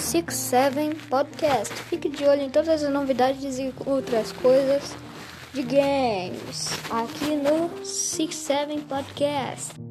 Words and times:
Six 0.00 0.34
Seven 0.34 0.94
Podcast. 0.94 1.74
Fique 1.74 2.08
de 2.08 2.24
olho 2.24 2.40
em 2.40 2.50
todas 2.50 2.82
as 2.82 2.90
novidades 2.90 3.58
e 3.58 3.72
outras 3.84 4.32
coisas 4.32 4.96
de 5.52 5.62
games 5.62 6.70
aqui 6.90 7.36
no 7.36 7.84
Six 7.84 8.34
Seven 8.34 8.80
Podcast. 8.80 9.89